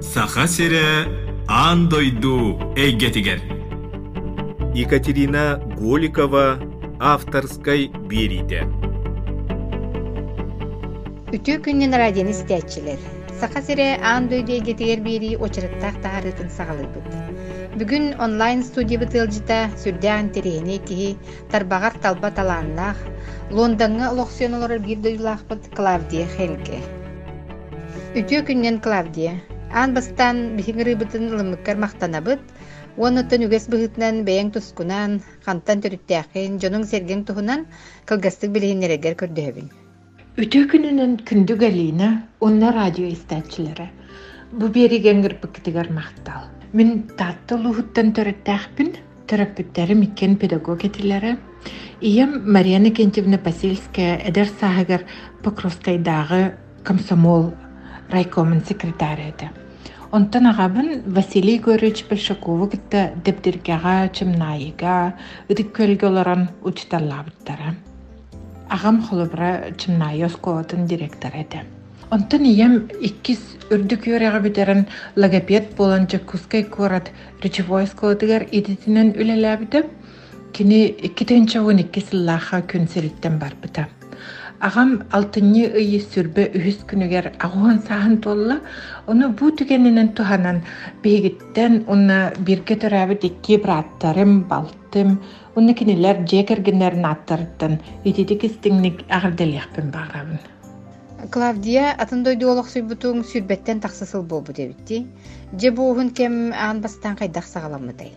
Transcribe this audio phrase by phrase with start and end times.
[0.00, 1.04] Саха сире
[1.46, 3.40] аан дойду эйгетигер.
[4.74, 6.58] Екатерина Голикова
[6.98, 8.64] авторской бериде.
[11.36, 12.96] Үтүү күннен радионы истәчилер.
[13.38, 17.29] Саха сире аан дойду эйгетигер бири очырыттақ таарытын сагалыбыт.
[17.70, 21.12] Бүгүн онлайн студия бытылжыта сүрдән терени киһи
[21.52, 22.98] тарбагар талба талааннах
[23.50, 26.80] Лондонга лохсионолор бир дойлахпыт Клавдия Хелге.
[28.18, 29.36] Үтүү күннен Клавдия
[29.70, 32.42] Аан бастан биһиңирыбытын ылыммыккар мактанабыт,
[32.98, 37.68] уонуттан үгэс быһытынан бэйэң тускунан, хантан төрүттээхин, дьонуң серген туһунан
[38.10, 39.70] кылгастык билиһиннерегер көрдөһөбүн.
[40.42, 42.08] Үтө күнүнөн күндүг Алина,
[42.40, 43.92] онна радио истәчиләре.
[44.50, 46.50] Бу бериген гырпыктыгар мактал.
[46.70, 48.92] Мин татты лухуттан төрөттәхпин,
[49.26, 51.32] терапевттәре миккен педагог этиләре.
[52.00, 55.02] Ием Марьяна Кентьевна Пасильская эдер саһагар
[55.42, 57.50] Покровскайдагы комсомол
[58.08, 59.50] райкомын секретарь еді.
[60.12, 62.70] Онтан ағабын Василий Горыч Большакова
[64.14, 65.14] чымнайыға,
[65.50, 67.74] үдік көлге оларан учталлабыттара.
[68.70, 71.66] Ағам холыбыра чымнайы осколатын директор еді.
[72.10, 72.72] Онтан ием
[73.06, 73.38] иккис
[73.70, 74.80] үрдік юреға бітерін
[75.14, 77.12] логопед болан жакускай корат
[77.44, 79.84] речевой сколатыгар идетінен үлеләбіді,
[80.50, 83.86] кini 2-12 сыллаха күн селиттен барбыта.
[84.58, 88.58] Ағам алтынны ыйы сүрбе үхіс күнігер ағуан саһын толла,
[89.06, 90.64] оны бу түгенінен туханан
[91.06, 95.20] бейгіттен оны бирге төрәбіт икки браттарым, балтым,
[95.54, 100.42] оны кинилер жекергенерін аттарыттан, итеті кістіңнік ағырделияқпен бағырабын.
[101.28, 105.06] Клавдия атын дойду олох суйбутуң сүрбеттен тақсысыл болбу дебитти.
[105.52, 108.12] Же буухун кем аан бастан кайдах сагаламыдай.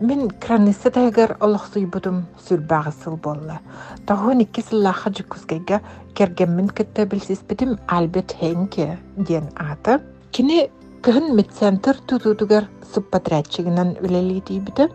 [0.00, 3.58] Мен краниса тайгар олохсуй будум сүрбағысыл болла.
[4.06, 5.80] Тахуын икки сыллаха жүккізгейге
[6.14, 9.98] кергенмін кітті білсіспедім Альберт Хенке ден аты.
[10.30, 10.68] Кені
[11.02, 14.90] кыһын медцентр тутутугар субподрядчигинан үлелитий биде.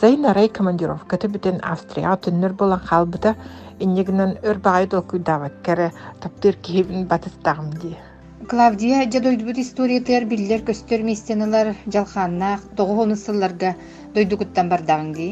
[0.00, 3.34] Зайын арай командировкаты битен Австрия түннөр болан халбыта
[3.84, 5.88] иннегинен өрбағай долкуйдават кәрі
[6.24, 7.96] таптыр киһибин батыстағым дие.
[8.48, 13.74] Клавдия же дойдубут историятыгар биллер көстөр местенылар жалханнах тогуону сылларга
[14.14, 15.28] дойдугуттан бардагың ди.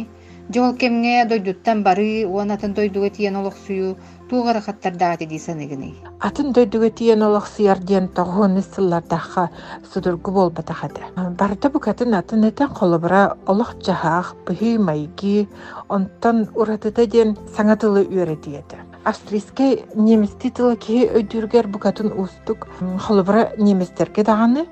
[0.55, 3.97] Жол кемге дойдуттан бары уанатын дойдуга тиен олохсую
[4.33, 5.91] тугара хаттардагы ди саныгыны.
[6.25, 9.51] Атын дөйдүгө тиен олох сыяр диэн тоҕуону сыллардахха
[9.93, 11.05] судургу болбатахады.
[11.39, 15.49] Барда букатын атын этен холобура олох жаһаах быһыы майги
[15.89, 18.81] онтон уратыта диэн саңатылы үөретиэти.
[19.05, 22.69] Австрийский немисти тыла киһи өйдүргер букатын устук
[23.05, 24.65] холобура немистерге даганы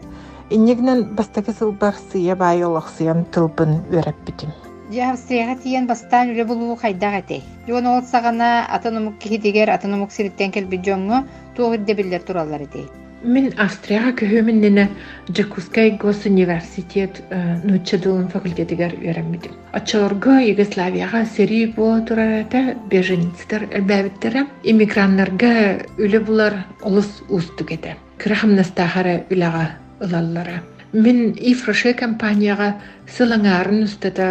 [0.48, 4.48] иннегинен бастакы сылбар сыя баай олох сыян тылбын үөреппитим.
[4.48, 7.42] Же Австрияга тиен бастан үле булуу хайдак эте.
[7.68, 11.22] Жон ол сагана атаномук кихидигер атаномук сириттен келби жоңго
[11.54, 12.88] туогирде биллер тураллар эте.
[13.22, 14.88] Мен Австрияга көһөмүннене
[15.30, 17.22] Джакускай госуниверситет
[17.62, 19.52] нуччадылын факультетигер үөрэммитим.
[19.72, 27.96] Очорго Югославияга сери була турарата беженецтер элбәбиттер иммиграннарга үле булар олус устук эте.
[28.18, 29.70] Кырахамнастахара үлага
[30.00, 30.62] ылаллара.
[30.90, 32.72] Мен ифроше компанияға
[33.14, 34.24] сылаңарын үстата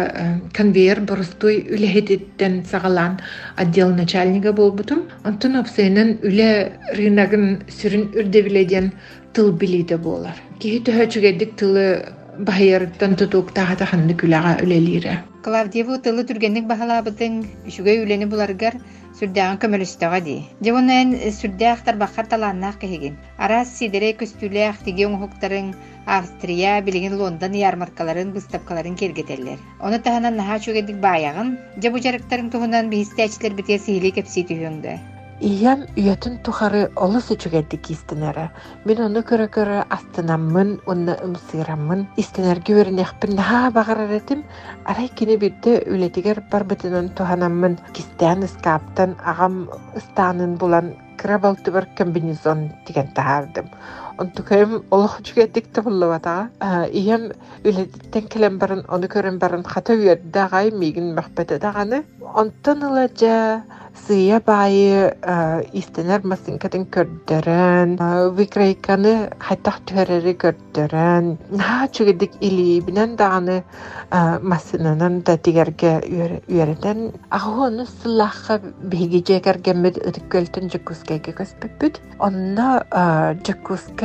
[0.52, 3.16] конвейер борустой үлехететтен сағалан
[3.56, 5.06] отдел начальника болбутум.
[5.24, 8.92] Онтон опсайнын үле рынагын сүрін үрдебіледен
[9.32, 10.36] тыл билейді болар.
[10.60, 11.86] Кихи төһөчүгедик тылы
[12.36, 15.16] бахайырыттан тутук тахата ханны күләға үлелире.
[15.40, 17.40] Клавдиеву тылы түргенник бахалабытың
[17.72, 18.76] үшүгэй үлени буларгар
[19.20, 20.34] сүрдәгән көмөлөстөгө ди.
[20.64, 23.18] Жевонен сүрдәхтар бахар таланнак кehigin.
[23.36, 25.74] Арас сидере көстүләх тиге оңуктарын
[26.06, 29.60] Австрия билигин Лондон ярмаркаларын выставкаларын кергетеллер.
[29.80, 34.98] Оны таханан наха чөгедик баягын, же бу жарыктарын туһунан бихистәчләр бите сихили кепси түйөңдө.
[35.40, 38.50] Иям үйөтүн тухары олыс үчүгедди кистенере.
[38.84, 42.02] Мен оны көрө астынаммын, онна ымсыраммын.
[42.20, 44.44] Истенерге өрнехпин наха багарар этим.
[44.84, 47.78] Арай кини бирде үлетигер барбытынан туханаммын.
[47.96, 53.72] Кистен скаптан агам станын булан крабалтыбар комбинезон деген тахардым.
[54.20, 56.50] Онтукайым олох үчүгеддик табыллыбата.
[56.92, 57.30] Иям
[57.64, 62.04] үлетиттен келен барын, оны көрөн барын хата үйөддагай мигин мөхбете даганы.
[62.20, 63.62] Онтон ыла жа
[64.06, 65.16] сыя баайы
[65.72, 67.96] истенер масынкатын көрдөрөн,
[68.36, 73.64] викрейканы хайтах төрери көрдөрөн, наха чүгедик илибинен даганы
[74.42, 82.00] масынанан да тигерге үйөрөтен, агуону сыллахха биги жекергеммит ыдыккөлтөн жакускайга көспөппүт.
[82.20, 82.84] Онна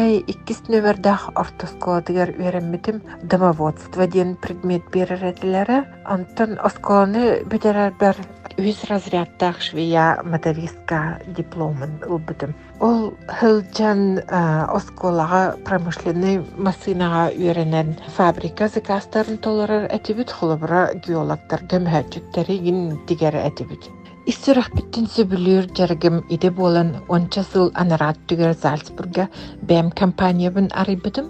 [0.06, 5.84] жакускай иккис нөмердах ортосколадыгар үйөрөммитим домоводство диен предмет берер этилери.
[6.06, 8.16] Онтон осколаны битерер бер
[8.58, 12.54] үс разрядтах швея мотористка дипломын ылбытым.
[12.80, 23.42] Ол хылжан осколаға промышленный машинаға үйренен фабрика закастарын толырар әтибіт холобра геологтар көмһәчүттәре ин тигәр
[23.42, 23.90] әтибіт.
[24.26, 29.28] Иссурах биттин сөбүлүр жаргым иде болан онча сыл анарат түгер Зальцбурга
[29.70, 31.28] бәм компаниябын арыйбытым.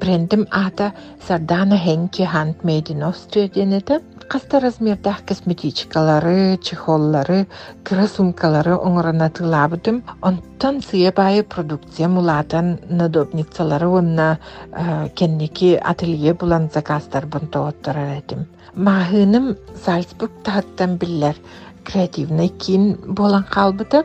[0.00, 0.94] Брендим ата
[1.26, 4.00] Сардана Хенки Handmade in Austria денеті.
[4.30, 7.46] Қаста размердах косметичкалары, чехоллары,
[7.84, 10.00] кыра сумкалары оңырына тылабытым.
[10.22, 14.38] Онтан сыя байы продукция мулатан надобницалары онна
[15.14, 18.46] кеннеки ателье булан заказдар бунтооттарар этим.
[18.74, 21.34] Махыным Зальцбург тахаттан биллер
[21.84, 24.04] креативный кин болан қалбыты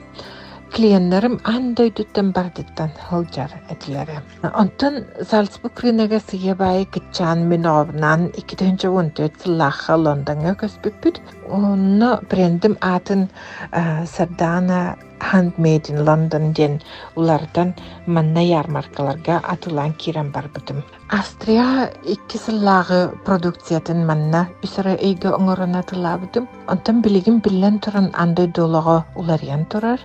[0.76, 4.20] клиеннерим андойдуттан бардыттан хылжар этилери.
[4.44, 11.22] Онтон Зальцбург рынага сыябай кытчан мен обнан 2014 сыллаха Лондонга көспүппүт.
[11.48, 13.30] Онно брендим атын
[13.72, 16.82] Сардана Handmade in London ден
[17.16, 17.74] улардан
[18.08, 20.84] манна ярмаркаларга атылан кирен барбытым.
[21.10, 26.50] Австрия икки сыллағы продукциятын манна үсірі эйге оңырына тылабытым.
[26.68, 30.00] Онтан билигин биллен туран андай долого улариян турар,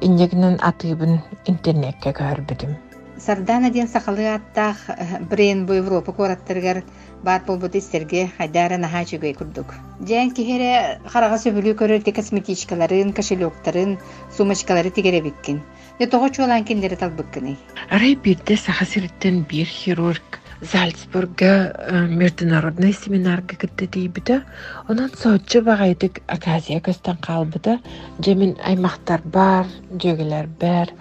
[0.00, 2.89] иннегінен атыбын интернетке көрбүдүм.
[3.20, 6.82] Сардана ден сақалы аттақ брен бу Европа кораттыргар
[7.22, 9.74] баат болбут истерге хайдара наха чүгөй курдук.
[10.08, 13.98] Жан кихере харага сөбүлүү көрөрте косметичкаларын, кошелектарын,
[14.36, 15.60] сумочкалары тигере биккин.
[15.98, 17.56] Де того чуалан киндери талбыккыны.
[17.90, 24.42] Арай бирде сахасириттен бир хирург Зальцбурга международный семинарга кытты дейбіті.
[24.88, 27.78] Онан соотчы бағайдык Аказия көстен қалбыда.
[28.20, 30.92] Жемин аймақтар бар, жөгелер бар,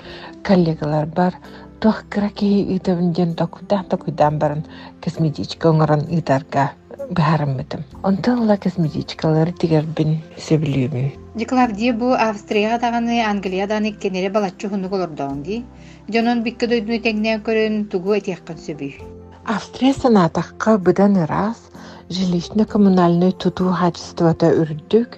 [0.48, 1.36] коллегалар бар.
[1.80, 4.66] Тох кыракеhi ытабын ден токудан токудан барын
[5.04, 6.72] косметичка оңорон ытарга
[7.16, 7.86] баарыммытым.
[8.04, 10.18] Онтон ла косметичкалары тигербин
[10.48, 11.14] сөбүлүүмүн.
[11.40, 15.64] Диклавдия бу Австрияга даганы Англиядан иккенере балаччы хунук олордоонди.
[16.12, 19.00] Жонон бикке дойдуну теңнен көрөн тугу этияккан сөбүй.
[19.46, 21.70] Австрия санатаққа бұдан раз
[22.10, 25.16] жилищно-коммунальный туту качествота үрдүк,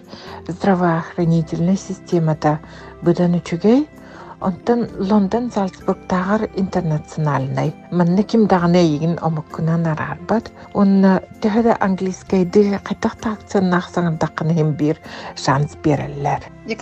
[0.47, 2.59] здравоохранительный системата
[3.01, 3.87] бұдан үчүгей,
[4.41, 7.73] онтан Лондон Зальцбургтагар интернациональный.
[7.91, 10.51] Манны ким дагына егин омуккунан арарбат.
[10.73, 14.97] Онна төһөдө английскайды кайтакта акциян саңындакканы хем бир
[15.35, 16.41] шанс береллер.
[16.65, 16.75] Ди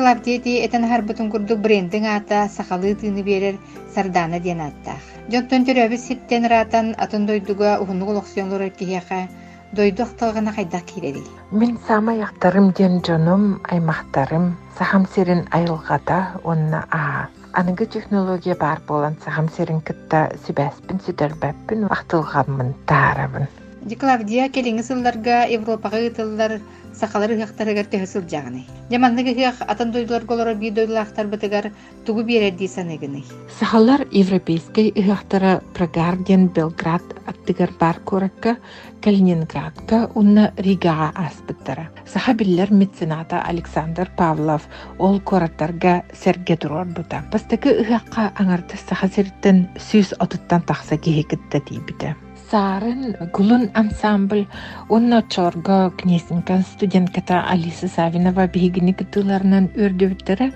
[0.65, 3.57] этен харбытын курдук брендин ата сахалы тыыны берер
[3.93, 5.01] Сардана диэн аттах.
[5.31, 9.27] Жонтон төрөбүс ситтен ратан атын дойдуга ухунук олоксионлор киһиэхэ
[9.71, 11.23] дойдук тылгана хайдак киреди.
[11.51, 17.29] Мен сама яктарым ден жоном, аймактарым, сахам серин айылгата онна аа.
[17.51, 23.47] Аныгы технология бар болан сахам серин кытта сибәспин сүдәрбәппин вақтылғанмын таарабын.
[23.89, 26.59] Диклавдия келеңи сылларга Европага ытыллар
[26.99, 28.65] сахалары хактарыгар төһөсүл жагыны.
[28.91, 31.71] Жаманныгы хыах атын дойдулар голоро би дойдулахтар бытыгар
[32.05, 33.23] тугу биэредди саныгыны.
[33.59, 38.57] Сахалар европейской ыхахтара Прагарден Белград аттыгар бар коракка
[39.01, 41.89] Калининградка унна Ригага аспыттара.
[42.05, 44.67] Саха биллер мецената Александр Павлов
[44.97, 47.23] ол кораттарга серге турар бута.
[47.31, 52.15] Бастакы ыхакка аңарты саха сүз отуттан тахса кихикытта тийбите.
[52.49, 54.47] Сарын гулун ансамбль
[54.89, 60.47] онна чорго кнесинкан студентката Алиса Савинова бигини кытыларынан өрдөбүттөрө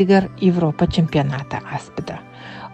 [0.00, 2.18] дыгар Европа чемпионата аспыда.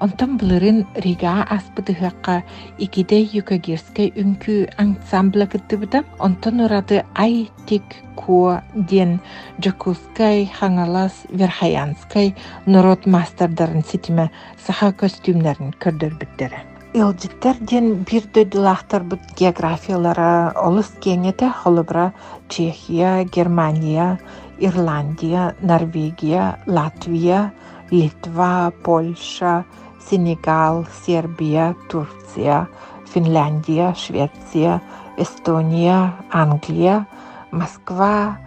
[0.00, 2.42] Онтан булырын Рига аспыдыхакка
[2.78, 6.04] икиде юкагирскай үнкү ансамбля кыттыбыта.
[6.18, 7.84] Онтан урады ай тик
[8.16, 9.20] ко ден
[9.60, 16.69] Джокускай, Хангалас, Верхаянскай народ мастerdарын ситиме саха костюмнарын көрдөрбүттөрө.
[16.95, 22.13] Илжиттер ден бир дөйдулахтар бут географиялара олыс кеңете холобра
[22.47, 24.19] Чехия, Германия,
[24.59, 27.51] Ирландия, Норвегия, Латвия,
[27.91, 29.65] Литва, Польша,
[30.09, 32.69] Сенегал, Сербия, Турция,
[33.11, 34.81] Финляндия, Швеция,
[35.17, 37.07] Эстония, Англия,
[37.51, 38.37] Москва,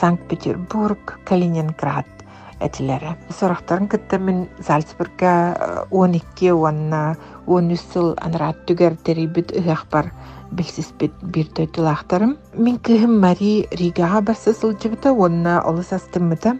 [0.00, 2.06] Санкт-Петербург, Калининград
[2.59, 3.15] Этилери.
[3.39, 10.11] Сорохтарын кытта мен Зальцбурга 12 уанна 13 сыл анрат түгер терибит ыхах бар
[10.51, 12.37] билсиспит бир төтүлахтарым.
[12.53, 16.57] Мен кыхым Мари Ригага барса сылжыбыта уанна олыс астымыта.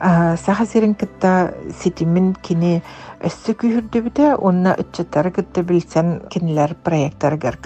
[0.00, 2.82] Саха серин кытта ситимин кини
[3.18, 7.58] өссө күйүрдүбүтэ онна ытчаттары кытта билсен кинилер проекттарыгар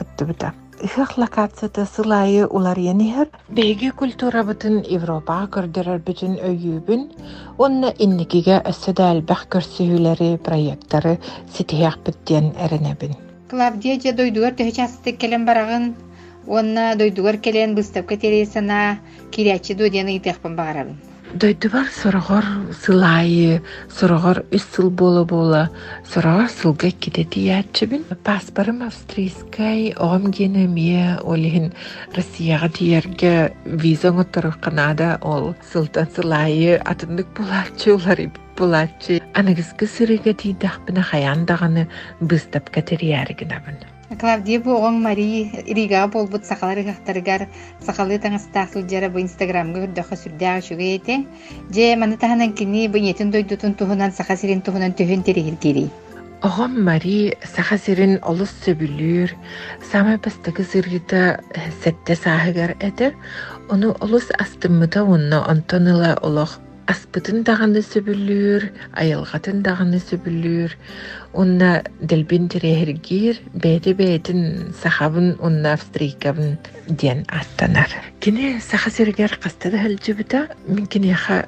[1.17, 7.05] локацията сылайы улар янихер беги культура бытын Европа көрдөрөр бүтүн өйүүбүн
[7.59, 11.19] онна инникиге өссөдәл бах көрсүһүләре проекттары
[11.55, 13.15] ситиях биттен эренебин.
[13.51, 15.95] Клавдия же дойдугар төһө частык келен барагын
[16.47, 18.99] Уонна дойдугар келен быстапка терей санаа
[19.31, 21.12] кирячи дуоден ыйтыахпын багарабын.
[21.35, 22.45] Дойдубар сорогор
[22.85, 25.71] сылайы, сорогор үс сыл бола бола,
[26.05, 28.05] сорогор сылга кидети ячыбын.
[28.23, 31.73] Паспорым австрийскай, оғам гені мие олихин
[32.13, 38.21] Россияға тиерге виза оттырық Канада ол сылтан сылайы атындык булачы олар
[38.59, 39.23] булачы.
[39.33, 41.89] Анагызгы сырыга тейдақпына хаяндағаны
[42.21, 43.81] быстап катерияригін абын.
[44.21, 47.47] Клавдия оң Мари Рига болбут сакалары хактарыгар
[47.81, 51.25] сакалы таңыстаах сылжара бу инстаграмга хүрдөхө сүрдәгә шуга ете.
[51.73, 55.89] Же маны таханан кини бу нетин дойдутун тухунан сака сирин тухунан төһөн терихир кири.
[56.43, 59.31] Оғам Мари саха сирин олус сөбүлүр,
[59.93, 61.41] самай бастагы сыргыта
[61.85, 63.15] сетте саһыгар эдер,
[63.71, 66.59] ону олус астыммыта онна онтоныла олох
[66.93, 68.69] аспытын дағаны сөбүлүр,
[69.01, 70.75] айылғатын дағаны сөбүлүр,
[71.33, 71.71] онна
[72.01, 74.43] делбин тирехиргир, бәйті бәйтін
[74.83, 76.59] сахабын онна австрийкабын
[76.89, 77.95] ден аттанар.
[78.21, 81.43] Кини саха сиргер қастады хәлжібіта, мен кинеха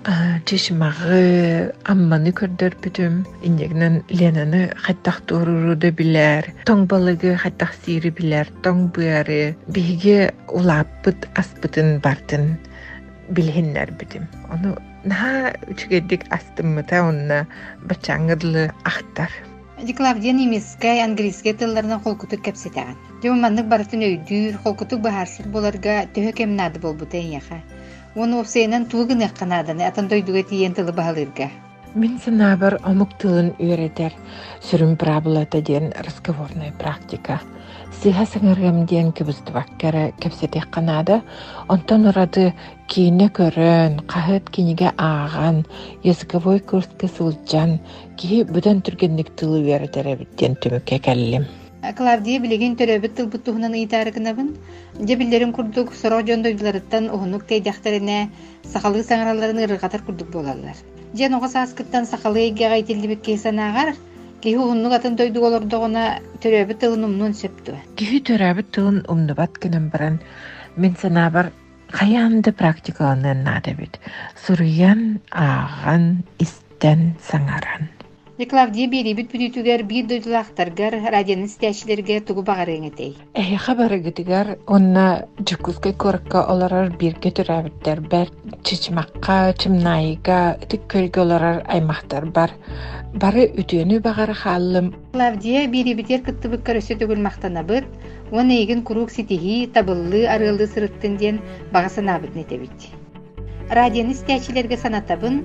[0.48, 8.88] чешмағы амманы көрдөр бүтім, индегнен Ленаны хаттақ торуруда билер, тоң балыгы хаттақ сири билер, тоң
[8.96, 12.54] бұяры, биге улаппыт аспытын бартын
[13.28, 14.26] билһиннер битим.
[14.52, 17.44] Ону наһа үчүгедик астыммыта онна
[17.88, 19.30] бачаңырлы ахтар.
[19.84, 22.96] Ди Клавдия немецкай, английскай тылларынан холкутук кепсетеген.
[23.22, 27.60] Дем маннык барытын өйдүр, холкутук бахарсыр боларга төһө кемнады болбута яха.
[28.14, 31.50] Оны опсайынан тугын якканаданы атын дойдуга тиен тылы баһалырга.
[31.94, 34.14] Мин санабар омук тылын үйретер,
[34.62, 37.40] сүрүм правилата ден разговорная практика.
[38.02, 41.22] Сыха сыңаргам ден кыбыстыбаккара кепсетек канада,
[41.68, 42.52] онтон урады
[42.88, 45.64] кийне көрөн, кахыт киниге ааган,
[46.02, 47.78] языковой курска сылжан,
[48.16, 51.46] ки бүтөн түргенник тылы үйретер ден түмүкке келлим.
[51.96, 54.54] Клавдия билеген төрөбүт тылбыт туһунан ыйтаарыгынабын.
[55.00, 58.30] Же биллерин курдук сороо жондойдуларыттан уһунук тейдахтарына
[58.64, 60.76] сахалы саңараларын ырыгатар курдук болалар.
[61.12, 63.94] Же ноға сааскыттан сахалы эгега итилдибит кейсанаагар,
[64.44, 66.04] киһи уһуннук атын дойдук олордоҕуна
[66.42, 67.72] төрөбүт тылын умнун сөптү.
[67.96, 70.20] Кихи төрәбі тылын умнубат кенен баран,
[70.76, 71.48] мен санабар
[71.88, 73.96] хаянды практикаланын нада бит.
[74.44, 77.93] Суруян ааган истен саңаран.
[78.34, 83.12] Клавдия берибит бүтүтүгер бир дойдулаахтаргар радионун стячилерге тугу багарыҥетей.
[83.32, 88.32] Эхе хабары гитигар онна жукускай коракка оларар бирге төрәбиттер бәр
[88.64, 92.50] чичмакка, чимнайга, тик көлгө оларар аймактар бар.
[93.14, 94.90] Бары үтүөнү багары халлым.
[95.12, 97.86] Клавдия бирибитер кыттыбык көрөсө түгүл мактанабыт,
[98.32, 102.90] уон эйгин курук ситихи, табыллы, арылды сырыттын ден багасанабыт нетебит.
[103.70, 105.44] Радионы стячилерге санатабын,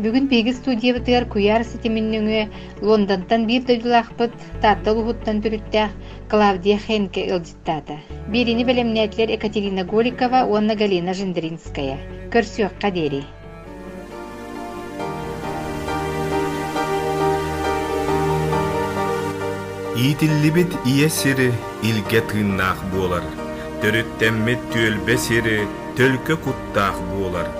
[0.00, 2.44] бүгүн пеги студиябытыгар куяр ситиминнөңө
[2.80, 5.92] Лондонтан бир дойдулаахпыт тааттал уһуттан түрүттәэх
[6.30, 7.98] Клавдия Хенке ылжыттаата.
[8.32, 11.98] Бирини белемнәтлер Екатерина Голикова, уонна Галина Жендринская.
[12.32, 13.24] Көрсүөкка дери.
[20.00, 21.52] Иитиллибит ие сири
[21.84, 23.26] илге тыыннаах буолар.
[23.82, 25.66] Төрүттэммит түөлбе сири
[25.98, 27.50] төлкө куттаах буолар.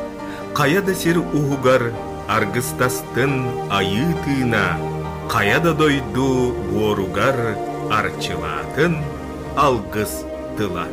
[0.54, 1.92] Каяда сир уһугар
[2.36, 3.32] аргыстастын
[3.78, 4.66] айы тыына,
[5.32, 6.28] каяда дойду
[6.70, 7.38] буоругар
[7.98, 8.94] арчылаатын
[9.66, 10.12] алгыс
[10.56, 10.86] тыла.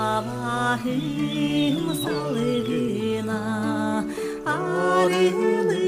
[0.00, 3.42] Sabahın salgına
[4.46, 5.80] ayrılık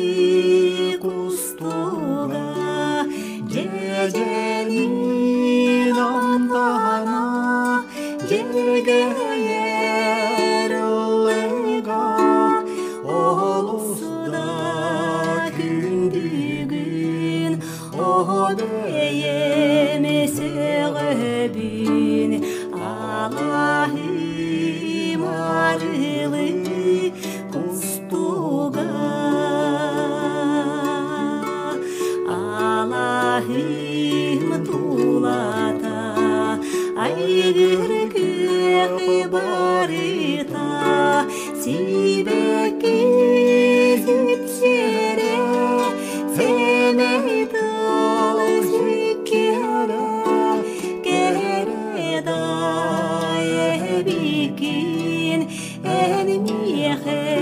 [55.84, 57.41] ennemis errés.